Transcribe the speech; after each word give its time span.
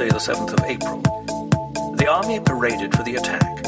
Thursday, 0.00 0.32
the 0.32 0.32
7th 0.32 0.52
of 0.54 0.64
April, 0.64 1.02
the 1.96 2.06
army 2.08 2.40
paraded 2.40 2.96
for 2.96 3.02
the 3.02 3.16
attack. 3.16 3.62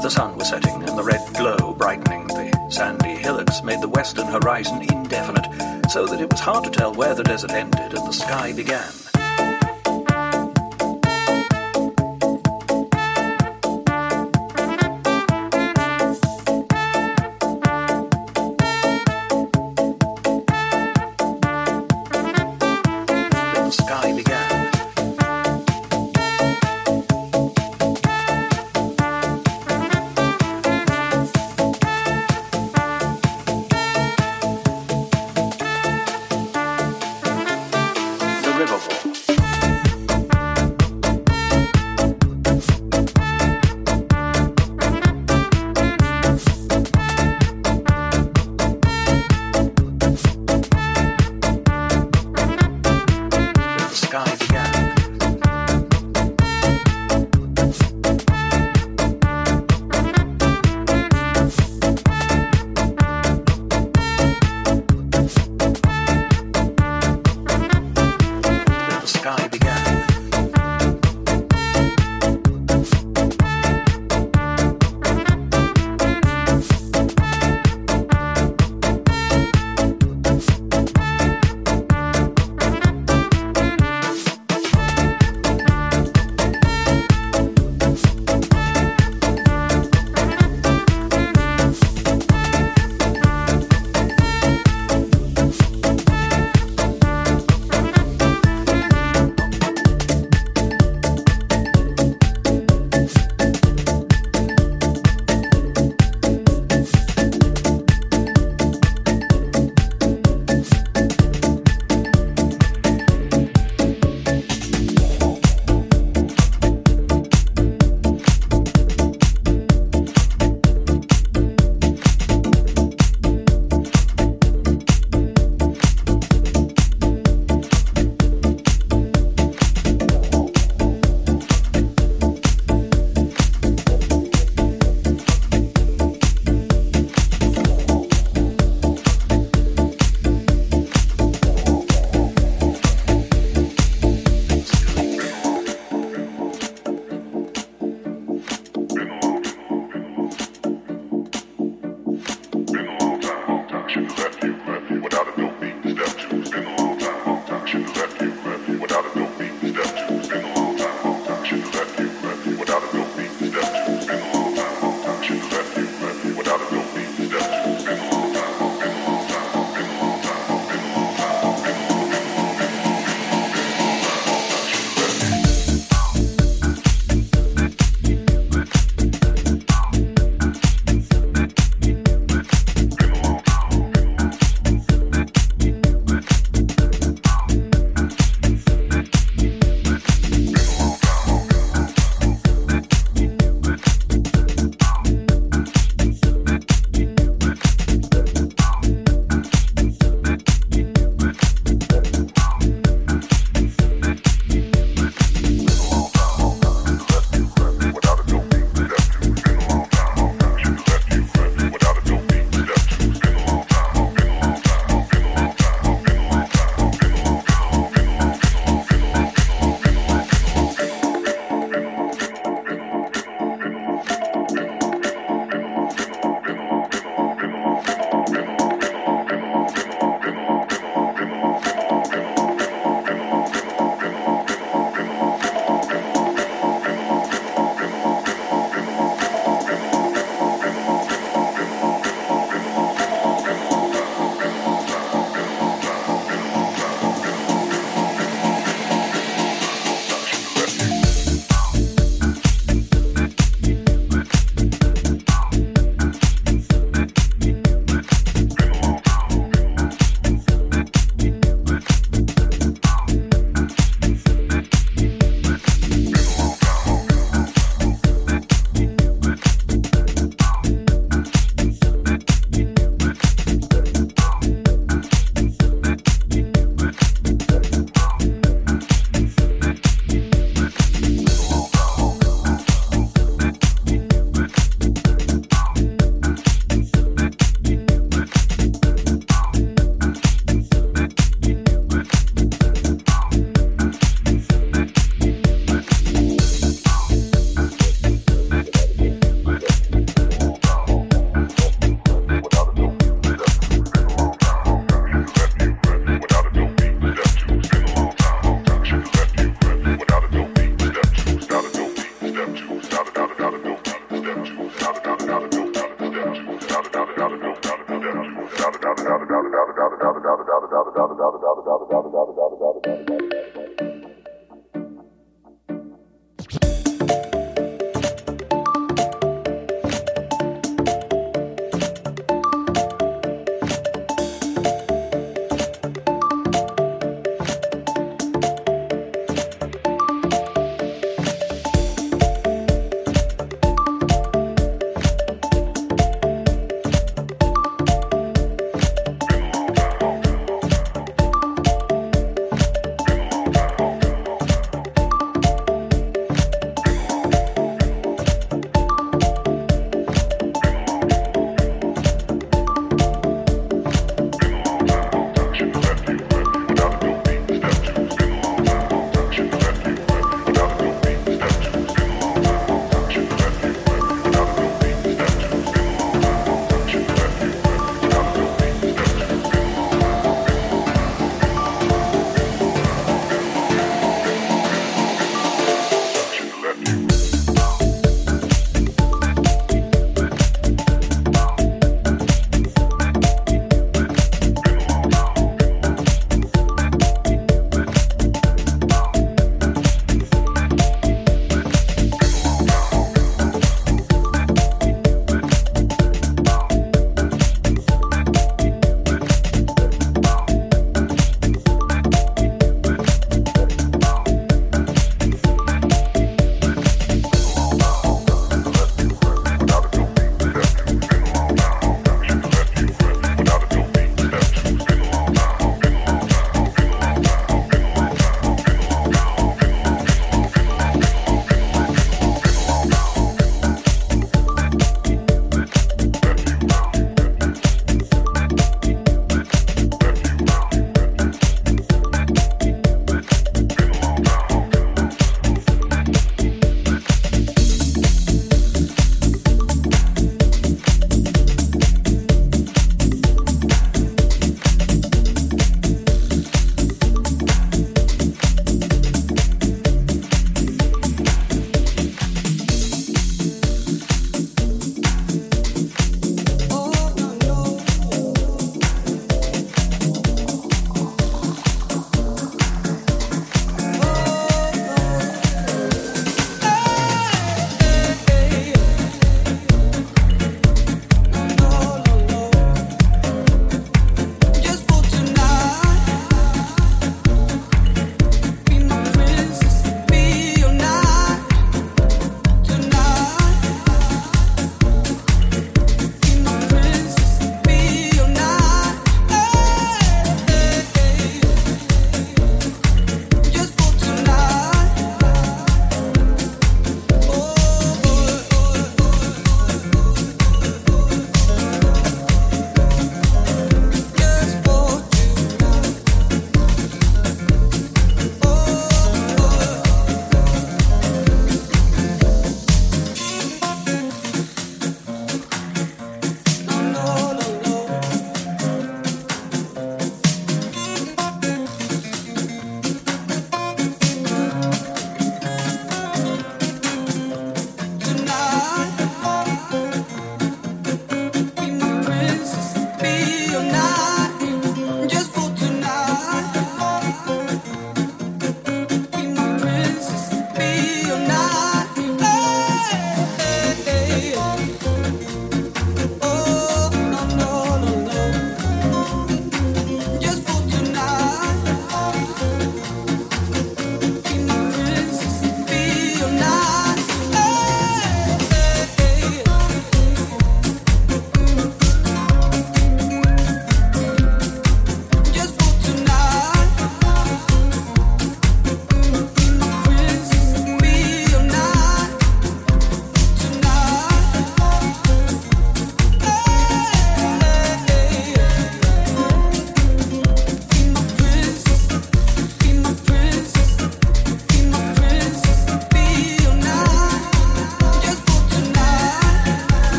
The 0.00 0.08
sun 0.08 0.36
was 0.36 0.48
setting, 0.48 0.88
and 0.88 0.96
the 0.96 1.02
red 1.02 1.20
glow 1.34 1.74
brightening 1.74 2.28
the 2.28 2.70
sandy 2.70 3.16
hillocks 3.16 3.60
made 3.64 3.80
the 3.80 3.88
western 3.88 4.26
horizon 4.26 4.82
indefinite, 4.82 5.90
so 5.90 6.06
that 6.06 6.20
it 6.20 6.30
was 6.30 6.38
hard 6.38 6.62
to 6.64 6.70
tell 6.70 6.94
where 6.94 7.16
the 7.16 7.24
desert 7.24 7.50
ended 7.50 7.94
and 7.94 8.06
the 8.06 8.12
sky 8.12 8.52
began. 8.52 9.03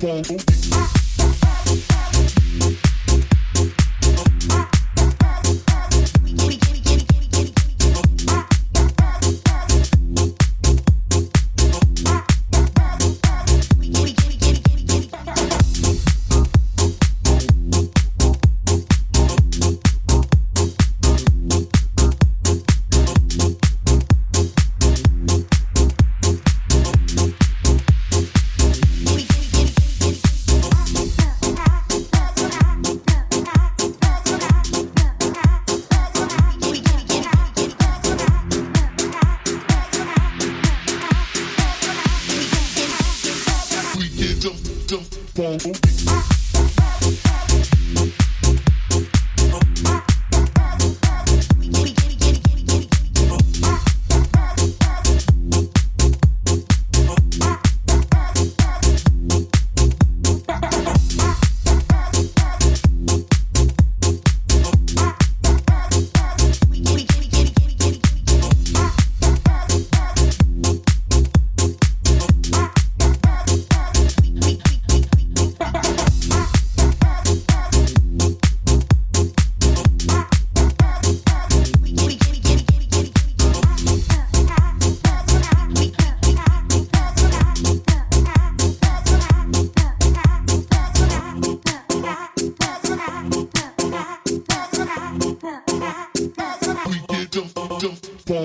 ponto. 0.00 0.99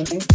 Thank 0.04 0.12
you. 0.14 0.35